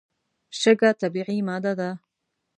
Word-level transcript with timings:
شګه 0.59 0.89
طبیعي 1.01 1.39
ماده 1.47 1.73
ده. 1.79 1.89